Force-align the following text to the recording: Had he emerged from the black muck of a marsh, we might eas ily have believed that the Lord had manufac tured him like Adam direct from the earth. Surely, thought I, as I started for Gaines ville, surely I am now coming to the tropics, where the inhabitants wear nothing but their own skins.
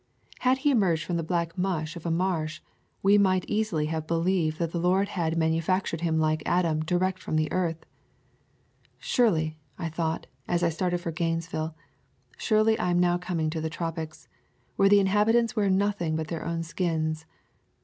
Had 0.39 0.57
he 0.65 0.71
emerged 0.71 1.03
from 1.05 1.17
the 1.17 1.21
black 1.21 1.55
muck 1.59 1.95
of 1.95 2.07
a 2.07 2.09
marsh, 2.09 2.59
we 3.03 3.19
might 3.19 3.45
eas 3.47 3.71
ily 3.71 3.85
have 3.85 4.07
believed 4.07 4.57
that 4.57 4.71
the 4.71 4.79
Lord 4.79 5.09
had 5.09 5.35
manufac 5.37 5.83
tured 5.83 6.01
him 6.01 6.17
like 6.17 6.41
Adam 6.43 6.79
direct 6.79 7.19
from 7.21 7.35
the 7.35 7.51
earth. 7.51 7.85
Surely, 8.97 9.59
thought 9.79 10.25
I, 10.47 10.53
as 10.53 10.63
I 10.63 10.69
started 10.69 11.01
for 11.01 11.11
Gaines 11.11 11.45
ville, 11.45 11.75
surely 12.35 12.79
I 12.79 12.89
am 12.89 12.97
now 12.99 13.19
coming 13.19 13.51
to 13.51 13.61
the 13.61 13.69
tropics, 13.69 14.27
where 14.75 14.89
the 14.89 14.99
inhabitants 14.99 15.55
wear 15.55 15.69
nothing 15.69 16.15
but 16.15 16.29
their 16.29 16.45
own 16.45 16.63
skins. 16.63 17.27